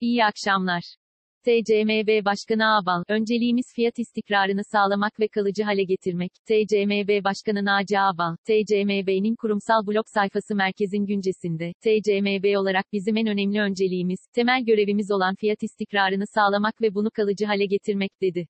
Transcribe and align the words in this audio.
İyi 0.00 0.24
akşamlar. 0.24 0.82
TCMB 1.44 2.24
Başkanı 2.24 2.76
Ağbal, 2.76 3.02
önceliğimiz 3.08 3.66
fiyat 3.74 3.98
istikrarını 3.98 4.60
sağlamak 4.72 5.20
ve 5.20 5.28
kalıcı 5.28 5.62
hale 5.62 5.84
getirmek. 5.84 6.32
TCMB 6.48 7.24
Başkanı 7.24 7.64
Naci 7.64 8.00
Ağbal, 8.00 8.36
TCMB'nin 8.44 9.36
kurumsal 9.36 9.86
blog 9.86 10.04
sayfası 10.06 10.54
Merkezin 10.54 11.06
Güncesinde, 11.06 11.72
TCMB 11.80 12.58
olarak 12.58 12.84
bizim 12.92 13.16
en 13.16 13.26
önemli 13.26 13.60
önceliğimiz, 13.60 14.18
temel 14.34 14.64
görevimiz 14.64 15.10
olan 15.10 15.34
fiyat 15.34 15.62
istikrarını 15.62 16.24
sağlamak 16.34 16.82
ve 16.82 16.94
bunu 16.94 17.10
kalıcı 17.10 17.46
hale 17.46 17.66
getirmek 17.66 18.10
dedi 18.22 18.46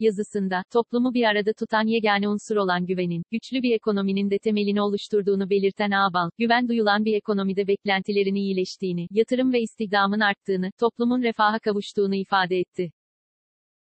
yazısında, 0.00 0.62
toplumu 0.72 1.14
bir 1.14 1.24
arada 1.24 1.52
tutan 1.52 1.86
yegane 1.86 2.28
unsur 2.28 2.56
olan 2.56 2.86
güvenin, 2.86 3.22
güçlü 3.30 3.62
bir 3.62 3.74
ekonominin 3.74 4.30
de 4.30 4.38
temelini 4.38 4.82
oluşturduğunu 4.82 5.50
belirten 5.50 5.90
Ağbal, 5.90 6.30
güven 6.38 6.68
duyulan 6.68 7.04
bir 7.04 7.14
ekonomide 7.14 7.66
beklentilerin 7.66 8.34
iyileştiğini, 8.34 9.06
yatırım 9.10 9.52
ve 9.52 9.60
istihdamın 9.60 10.20
arttığını, 10.20 10.70
toplumun 10.80 11.22
refaha 11.22 11.58
kavuştuğunu 11.58 12.14
ifade 12.14 12.58
etti. 12.58 12.92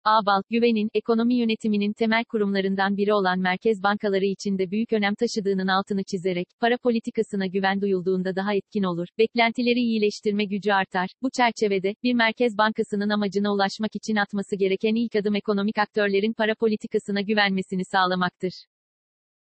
Ağbal, 0.06 0.42
güvenin, 0.50 0.88
ekonomi 0.94 1.34
yönetiminin 1.34 1.92
temel 1.92 2.24
kurumlarından 2.24 2.96
biri 2.96 3.14
olan 3.14 3.38
merkez 3.38 3.82
bankaları 3.82 4.24
için 4.24 4.58
de 4.58 4.70
büyük 4.70 4.92
önem 4.92 5.14
taşıdığının 5.14 5.66
altını 5.66 6.04
çizerek, 6.04 6.46
para 6.60 6.78
politikasına 6.78 7.46
güven 7.46 7.80
duyulduğunda 7.80 8.36
daha 8.36 8.54
etkin 8.54 8.82
olur, 8.82 9.06
beklentileri 9.18 9.80
iyileştirme 9.80 10.44
gücü 10.44 10.72
artar. 10.72 11.08
Bu 11.22 11.28
çerçevede, 11.36 11.94
bir 12.02 12.14
merkez 12.14 12.58
bankasının 12.58 13.08
amacına 13.08 13.54
ulaşmak 13.54 13.96
için 13.96 14.16
atması 14.16 14.56
gereken 14.56 14.94
ilk 14.94 15.16
adım 15.16 15.34
ekonomik 15.34 15.78
aktörlerin 15.78 16.32
para 16.32 16.54
politikasına 16.54 17.20
güvenmesini 17.20 17.84
sağlamaktır. 17.84 18.52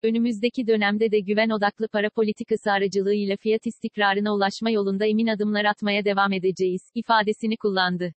Önümüzdeki 0.03 0.67
dönemde 0.67 1.11
de 1.11 1.21
güven 1.21 1.51
odaklı 1.51 1.89
para 1.89 2.11
politikası 2.11 2.73
aracılığıyla 2.73 3.37
fiyat 3.37 3.67
istikrarına 3.67 4.35
ulaşma 4.35 4.71
yolunda 4.71 5.07
emin 5.07 5.27
adımlar 5.27 5.65
atmaya 5.65 6.05
devam 6.05 6.33
edeceğiz, 6.33 6.83
ifadesini 6.95 7.57
kullandı. 7.57 8.13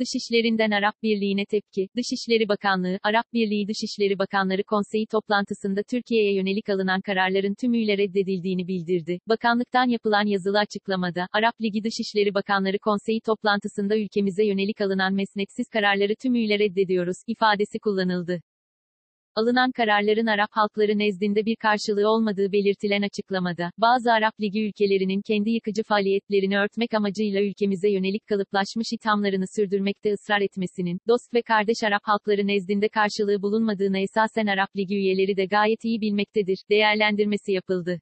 Dışişlerinden 0.00 0.70
Arap 0.70 0.94
Birliği'ne 1.02 1.44
tepki, 1.44 1.88
Dışişleri 1.96 2.48
Bakanlığı, 2.48 2.98
Arap 3.02 3.24
Birliği 3.32 3.68
Dışişleri 3.68 4.18
Bakanları 4.18 4.64
Konseyi 4.64 5.06
toplantısında 5.06 5.80
Türkiye'ye 5.90 6.34
yönelik 6.34 6.68
alınan 6.68 7.00
kararların 7.00 7.54
tümüyle 7.60 7.98
reddedildiğini 7.98 8.68
bildirdi. 8.68 9.18
Bakanlıktan 9.28 9.88
yapılan 9.88 10.26
yazılı 10.26 10.58
açıklamada, 10.58 11.26
Arap 11.32 11.54
Ligi 11.62 11.84
Dışişleri 11.84 12.34
Bakanları 12.34 12.78
Konseyi 12.78 13.20
toplantısında 13.20 13.98
ülkemize 13.98 14.44
yönelik 14.46 14.80
alınan 14.80 15.14
mesnetsiz 15.14 15.66
kararları 15.72 16.14
tümüyle 16.22 16.58
reddediyoruz, 16.58 17.16
ifadesi 17.26 17.78
kullanıldı 17.78 18.40
alınan 19.38 19.70
kararların 19.72 20.26
Arap 20.26 20.48
halkları 20.52 20.98
nezdinde 20.98 21.46
bir 21.46 21.56
karşılığı 21.56 22.08
olmadığı 22.10 22.52
belirtilen 22.52 23.02
açıklamada, 23.02 23.70
bazı 23.78 24.12
Arap 24.12 24.40
Ligi 24.40 24.60
ülkelerinin 24.68 25.22
kendi 25.28 25.50
yıkıcı 25.50 25.82
faaliyetlerini 25.82 26.58
örtmek 26.58 26.94
amacıyla 26.94 27.40
ülkemize 27.42 27.90
yönelik 27.90 28.26
kalıplaşmış 28.26 28.88
ithamlarını 28.92 29.44
sürdürmekte 29.56 30.12
ısrar 30.12 30.40
etmesinin, 30.40 30.98
dost 31.08 31.34
ve 31.34 31.42
kardeş 31.42 31.84
Arap 31.84 32.02
halkları 32.04 32.46
nezdinde 32.46 32.88
karşılığı 32.88 33.42
bulunmadığını 33.42 33.98
esasen 33.98 34.46
Arap 34.46 34.76
Ligi 34.76 34.96
üyeleri 34.96 35.36
de 35.36 35.46
gayet 35.46 35.84
iyi 35.84 36.00
bilmektedir, 36.00 36.58
değerlendirmesi 36.70 37.52
yapıldı. 37.52 38.00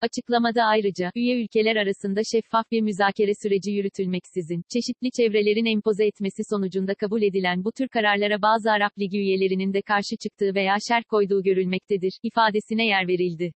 Açıklamada 0.00 0.64
ayrıca, 0.64 1.10
üye 1.14 1.42
ülkeler 1.42 1.76
arasında 1.76 2.20
şeffaf 2.32 2.70
bir 2.70 2.80
müzakere 2.80 3.32
süreci 3.42 3.70
yürütülmeksizin, 3.70 4.62
çeşitli 4.72 5.10
çevrelerin 5.16 5.66
empoze 5.66 6.06
etmesi 6.06 6.42
sonucunda 6.50 6.94
kabul 6.94 7.22
edilen 7.22 7.64
bu 7.64 7.72
tür 7.72 7.88
kararlara 7.88 8.42
bazı 8.42 8.70
Arap 8.70 8.98
Ligi 8.98 9.18
üyelerinin 9.18 9.72
de 9.72 9.82
karşı 9.82 10.16
çıktığı 10.22 10.54
veya 10.54 10.76
şer 10.88 11.04
koyduğu 11.04 11.42
görülmektedir, 11.42 12.12
ifadesine 12.22 12.86
yer 12.86 13.08
verildi. 13.08 13.52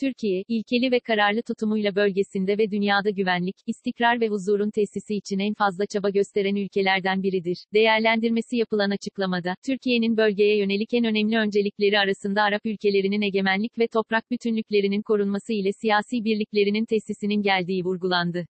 Türkiye, 0.00 0.42
ilkeli 0.48 0.92
ve 0.92 1.00
kararlı 1.00 1.42
tutumuyla 1.42 1.94
bölgesinde 1.94 2.58
ve 2.58 2.70
dünyada 2.70 3.10
güvenlik, 3.10 3.56
istikrar 3.66 4.20
ve 4.20 4.28
huzurun 4.28 4.70
tesisi 4.70 5.14
için 5.14 5.38
en 5.38 5.54
fazla 5.54 5.86
çaba 5.86 6.10
gösteren 6.10 6.56
ülkelerden 6.56 7.22
biridir. 7.22 7.58
Değerlendirmesi 7.74 8.56
yapılan 8.56 8.90
açıklamada, 8.90 9.54
Türkiye'nin 9.66 10.16
bölgeye 10.16 10.58
yönelik 10.58 10.94
en 10.94 11.04
önemli 11.04 11.36
öncelikleri 11.38 11.98
arasında 11.98 12.42
Arap 12.42 12.66
ülkelerinin 12.66 13.22
egemenlik 13.22 13.78
ve 13.78 13.86
toprak 13.88 14.30
bütünlüklerinin 14.30 15.02
korunması 15.02 15.52
ile 15.52 15.70
siyasi 15.80 16.24
birliklerinin 16.24 16.84
tesisinin 16.84 17.42
geldiği 17.42 17.84
vurgulandı. 17.84 18.46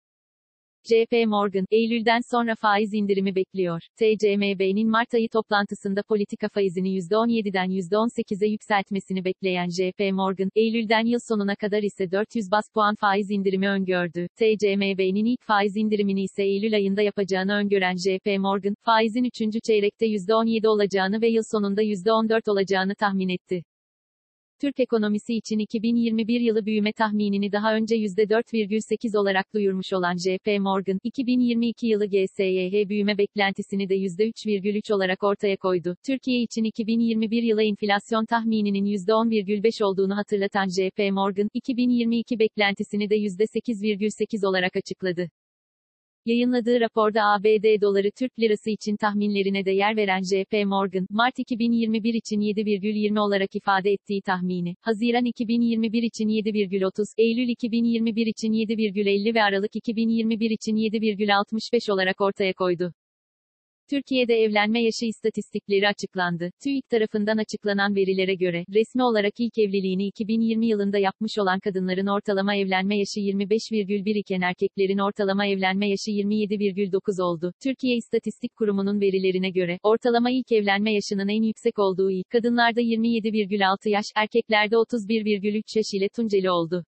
JP 0.89 1.27
Morgan, 1.27 1.65
Eylül'den 1.71 2.19
sonra 2.31 2.55
faiz 2.55 2.93
indirimi 2.93 3.35
bekliyor. 3.35 3.81
TCMB'nin 3.95 4.89
Mart 4.89 5.13
ayı 5.13 5.29
toplantısında 5.29 6.03
politika 6.03 6.47
faizini 6.49 6.89
%17'den 6.97 7.69
%18'e 7.69 8.47
yükseltmesini 8.47 9.25
bekleyen 9.25 9.69
JP 9.69 10.13
Morgan, 10.13 10.49
Eylül'den 10.55 11.05
yıl 11.05 11.19
sonuna 11.27 11.55
kadar 11.55 11.83
ise 11.83 12.11
400 12.11 12.51
bas 12.51 12.65
puan 12.73 12.95
faiz 12.95 13.31
indirimi 13.31 13.69
öngördü. 13.69 14.27
TCMB'nin 14.35 15.25
ilk 15.25 15.41
faiz 15.41 15.77
indirimini 15.77 16.23
ise 16.23 16.43
Eylül 16.43 16.75
ayında 16.75 17.01
yapacağını 17.01 17.53
öngören 17.53 17.95
JP 17.95 18.39
Morgan, 18.39 18.75
faizin 18.85 19.23
3. 19.23 19.63
çeyrekte 19.63 20.05
%17 20.05 20.67
olacağını 20.67 21.21
ve 21.21 21.27
yıl 21.27 21.43
sonunda 21.51 21.83
%14 21.83 22.51
olacağını 22.51 22.95
tahmin 22.95 23.29
etti. 23.29 23.63
Türk 24.61 24.79
ekonomisi 24.79 25.33
için 25.33 25.59
2021 25.59 26.41
yılı 26.41 26.65
büyüme 26.65 26.93
tahminini 26.93 27.51
daha 27.51 27.75
önce 27.75 27.95
%4,8 27.95 29.17
olarak 29.17 29.53
duyurmuş 29.53 29.93
olan 29.93 30.15
JP 30.17 30.59
Morgan, 30.59 30.99
2022 31.03 31.87
yılı 31.87 32.05
GSYH 32.05 32.89
büyüme 32.89 33.17
beklentisini 33.17 33.89
de 33.89 33.95
%3,3 33.95 34.93
olarak 34.93 35.23
ortaya 35.23 35.57
koydu. 35.57 35.95
Türkiye 36.05 36.41
için 36.41 36.63
2021 36.63 37.43
yılı 37.43 37.63
enflasyon 37.63 38.25
tahmininin 38.25 38.85
%10,5 38.85 39.83
olduğunu 39.83 40.17
hatırlatan 40.17 40.67
JP 40.67 41.11
Morgan, 41.11 41.49
2022 41.53 42.39
beklentisini 42.39 43.09
de 43.09 43.15
%8,8 43.15 44.47
olarak 44.47 44.75
açıkladı. 44.75 45.29
Yayınladığı 46.25 46.79
raporda 46.79 47.23
ABD 47.23 47.81
doları 47.81 48.11
Türk 48.19 48.39
lirası 48.39 48.69
için 48.69 48.97
tahminlerine 48.97 49.65
de 49.65 49.71
yer 49.71 49.95
veren 49.97 50.21
JP 50.21 50.65
Morgan, 50.65 51.07
Mart 51.09 51.39
2021 51.39 52.13
için 52.13 52.41
7,20 52.41 53.19
olarak 53.19 53.55
ifade 53.55 53.91
ettiği 53.91 54.21
tahmini, 54.21 54.75
Haziran 54.81 55.25
2021 55.25 56.03
için 56.03 56.27
7,30, 56.27 57.13
Eylül 57.17 57.49
2021 57.49 58.27
için 58.27 58.53
7,50 58.53 59.35
ve 59.35 59.43
Aralık 59.43 59.75
2021 59.75 60.49
için 60.49 60.75
7,65 60.75 61.91
olarak 61.91 62.21
ortaya 62.21 62.53
koydu. 62.53 62.93
Türkiye'de 63.91 64.33
evlenme 64.33 64.83
yaşı 64.83 65.05
istatistikleri 65.05 65.87
açıklandı. 65.87 66.51
TÜİK 66.63 66.89
tarafından 66.89 67.37
açıklanan 67.37 67.95
verilere 67.95 68.35
göre, 68.35 68.65
resmi 68.73 69.03
olarak 69.03 69.33
ilk 69.39 69.57
evliliğini 69.57 70.07
2020 70.07 70.67
yılında 70.67 70.97
yapmış 70.97 71.39
olan 71.39 71.59
kadınların 71.59 72.07
ortalama 72.07 72.55
evlenme 72.55 72.97
yaşı 72.97 73.19
25,1 73.19 74.17
iken 74.19 74.41
erkeklerin 74.41 74.97
ortalama 74.97 75.47
evlenme 75.47 75.89
yaşı 75.89 76.11
27,9 76.11 77.23
oldu. 77.23 77.53
Türkiye 77.63 77.95
İstatistik 77.95 78.55
Kurumu'nun 78.55 79.01
verilerine 79.01 79.49
göre, 79.49 79.77
ortalama 79.83 80.31
ilk 80.31 80.51
evlenme 80.51 80.93
yaşının 80.93 81.27
en 81.27 81.43
yüksek 81.43 81.79
olduğu 81.79 82.11
ilk, 82.11 82.29
kadınlarda 82.29 82.81
27,6 82.81 83.89
yaş, 83.89 84.05
erkeklerde 84.15 84.75
31,3 84.75 85.77
yaş 85.77 85.85
ile 85.93 86.09
Tunceli 86.15 86.51
oldu. 86.51 86.85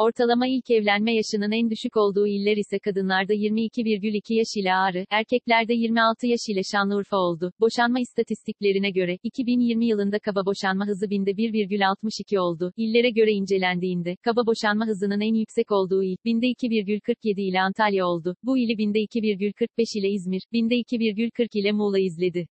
Ortalama 0.00 0.46
ilk 0.46 0.70
evlenme 0.70 1.14
yaşının 1.14 1.52
en 1.52 1.70
düşük 1.70 1.96
olduğu 1.96 2.26
iller 2.26 2.56
ise 2.56 2.78
kadınlarda 2.78 3.34
22,2 3.34 4.34
yaş 4.34 4.46
ile 4.56 4.74
Ağrı, 4.74 5.04
erkeklerde 5.10 5.74
26 5.74 6.26
yaş 6.26 6.40
ile 6.48 6.60
Şanlıurfa 6.72 7.16
oldu. 7.16 7.52
Boşanma 7.60 8.00
istatistiklerine 8.00 8.90
göre, 8.90 9.16
2020 9.22 9.86
yılında 9.86 10.18
kaba 10.18 10.46
boşanma 10.46 10.86
hızı 10.86 11.10
binde 11.10 11.30
1,62 11.30 12.38
oldu. 12.38 12.72
İllere 12.76 13.10
göre 13.10 13.32
incelendiğinde, 13.32 14.16
kaba 14.22 14.46
boşanma 14.46 14.86
hızının 14.86 15.20
en 15.20 15.34
yüksek 15.34 15.72
olduğu 15.72 16.02
il, 16.04 16.16
binde 16.24 16.46
2,47 16.46 17.40
ile 17.40 17.60
Antalya 17.60 18.06
oldu. 18.06 18.36
Bu 18.42 18.58
ili 18.58 18.78
binde 18.78 18.98
2,45 18.98 19.98
ile 19.98 20.08
İzmir, 20.10 20.42
binde 20.52 20.74
2,40 20.74 21.58
ile 21.58 21.72
Muğla 21.72 21.98
izledi. 21.98 22.46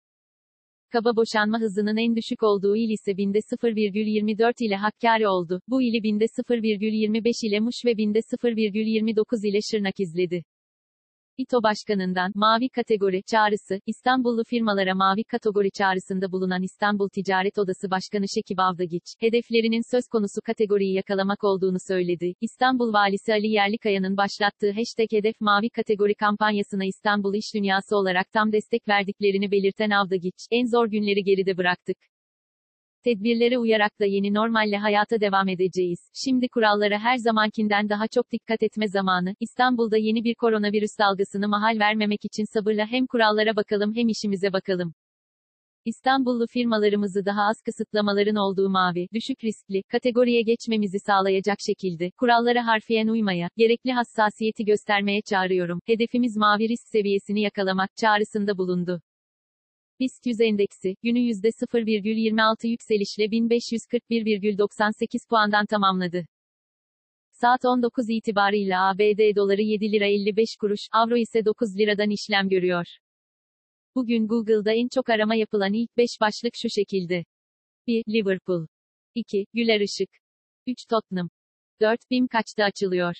Kaba 0.92 1.16
boşanma 1.16 1.60
hızının 1.60 1.98
en 1.98 2.16
düşük 2.16 2.44
olduğu 2.44 2.76
il 2.76 2.90
ise 2.90 3.18
binde 3.18 3.38
0,24 3.38 4.54
ile 4.66 4.76
Hakkari 4.76 5.28
oldu. 5.28 5.62
Bu 5.68 5.82
ili 5.82 6.04
binde 6.04 6.24
0,25 6.24 7.48
ile 7.48 7.60
Muş 7.60 7.76
ve 7.86 7.98
binde 7.98 8.20
0,29 8.20 9.48
ile 9.48 9.60
Şırnak 9.72 10.00
izledi. 10.00 10.44
İTO 11.40 11.64
Başkanı'ndan, 11.64 12.32
mavi 12.36 12.70
kategori, 12.70 13.22
çağrısı, 13.32 13.80
İstanbullu 13.86 14.44
firmalara 14.44 14.96
mavi 14.96 15.24
kategori 15.24 15.72
çağrısında 15.72 16.32
bulunan 16.32 16.64
İstanbul 16.64 17.10
Ticaret 17.10 17.58
Odası 17.60 17.92
Başkanı 17.92 18.26
Şekip 18.36 18.60
Avdagiç, 18.60 19.04
hedeflerinin 19.20 19.82
söz 19.92 20.04
konusu 20.12 20.42
kategoriyi 20.46 20.94
yakalamak 20.94 21.44
olduğunu 21.44 21.78
söyledi. 21.88 22.34
İstanbul 22.42 22.94
Valisi 22.94 23.34
Ali 23.34 23.48
Yerlikaya'nın 23.48 24.18
başlattığı 24.18 24.72
hashtag 24.72 25.12
hedef 25.12 25.42
mavi 25.42 25.70
kategori 25.70 26.16
kampanyasına 26.16 26.86
İstanbul 26.86 27.34
İş 27.34 27.54
Dünyası 27.56 27.96
olarak 27.96 28.32
tam 28.32 28.52
destek 28.52 28.88
verdiklerini 28.88 29.52
belirten 29.52 29.90
Avdagiç, 29.90 30.40
en 30.52 30.66
zor 30.66 30.88
günleri 30.88 31.24
geride 31.24 31.58
bıraktık. 31.58 31.98
Tedbirlere 33.04 33.58
uyarak 33.58 34.00
da 34.00 34.06
yeni 34.06 34.34
normalle 34.34 34.78
hayata 34.78 35.22
devam 35.22 35.48
edeceğiz. 35.50 36.00
Şimdi 36.14 36.48
kurallara 36.50 37.00
her 37.00 37.18
zamankinden 37.18 37.90
daha 37.90 38.08
çok 38.08 38.32
dikkat 38.32 38.64
etme 38.64 38.88
zamanı. 38.88 39.36
İstanbul'da 39.40 39.98
yeni 39.98 40.24
bir 40.24 40.36
koronavirüs 40.36 40.92
dalgasını 41.00 41.48
mahal 41.48 41.80
vermemek 41.80 42.26
için 42.26 42.44
sabırla 42.54 42.86
hem 42.86 43.08
kurallara 43.08 43.56
bakalım 43.56 43.96
hem 43.96 44.08
işimize 44.08 44.54
bakalım. 44.54 44.94
İstanbullu 45.86 46.48
firmalarımızı 46.48 47.26
daha 47.26 47.42
az 47.42 47.62
kısıtlamaların 47.66 48.36
olduğu 48.36 48.70
mavi, 48.70 49.08
düşük 49.14 49.44
riskli, 49.44 49.84
kategoriye 49.84 50.42
geçmemizi 50.42 51.00
sağlayacak 51.00 51.58
şekilde, 51.66 52.12
kurallara 52.12 52.68
harfiyen 52.68 53.08
uymaya, 53.08 53.50
gerekli 53.58 53.92
hassasiyeti 53.92 54.66
göstermeye 54.66 55.22
çağırıyorum. 55.30 55.80
Hedefimiz 55.86 56.38
mavi 56.38 56.70
risk 56.70 56.88
seviyesini 56.88 57.42
yakalamak 57.42 57.90
çağrısında 57.98 58.58
bulundu. 58.58 59.02
BIST 60.00 60.26
100 60.26 60.42
endeksi, 60.42 60.96
günü 61.04 61.20
%0,26 61.20 62.68
yükselişle 62.68 63.26
1541,98 63.26 65.28
puandan 65.30 65.66
tamamladı. 65.66 66.26
Saat 67.32 67.66
19 67.66 68.10
itibarıyla 68.10 68.90
ABD 68.90 69.36
doları 69.36 69.62
7 69.62 69.92
lira 69.92 70.06
55 70.06 70.56
kuruş, 70.60 70.80
avro 70.92 71.18
ise 71.18 71.46
9 71.46 71.78
liradan 71.78 72.10
işlem 72.10 72.50
görüyor. 72.50 72.86
Bugün 73.96 74.28
Google'da 74.28 74.74
en 74.74 74.88
çok 74.88 75.10
arama 75.10 75.36
yapılan 75.36 75.74
ilk 75.74 75.98
5 75.98 76.10
başlık 76.22 76.54
şu 76.56 76.70
şekilde. 76.70 77.26
1. 77.88 78.04
Liverpool. 78.08 78.68
2. 79.16 79.46
Güler 79.54 79.82
Işık. 79.82 80.10
3. 80.68 80.78
Tottenham. 80.90 81.30
4. 81.82 82.00
BİM 82.12 82.28
kaçta 82.28 82.64
açılıyor? 82.64 83.16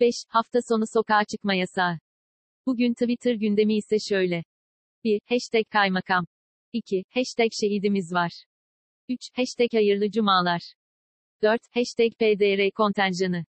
5. 0.00 0.14
Hafta 0.28 0.58
sonu 0.68 0.84
sokağa 0.94 1.24
çıkma 1.24 1.54
yasağı. 1.54 1.98
Bugün 2.66 2.94
Twitter 2.94 3.34
gündemi 3.34 3.76
ise 3.76 3.98
şöyle. 3.98 4.44
1. 5.04 5.20
Hashtag 5.28 5.64
kaymakam. 5.70 6.26
2. 6.72 7.04
Hashtag 7.10 7.52
şehidimiz 7.52 8.12
var. 8.12 8.44
3. 9.08 9.20
Hashtag 9.32 9.72
hayırlı 9.72 10.10
cumalar. 10.10 10.74
4. 11.42 11.60
Hashtag 11.74 12.12
PDR 12.12 12.70
kontenjanı. 12.70 13.44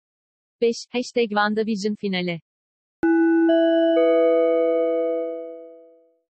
5. 0.61 0.75
Hashtag 0.91 1.29
WandaVision 1.29 1.95
finale. 1.95 2.41